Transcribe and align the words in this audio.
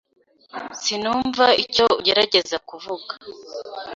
Sinumva 0.83 1.45
icyo 1.63 1.85
ugerageza 1.99 2.57
kuvuga. 2.69 3.13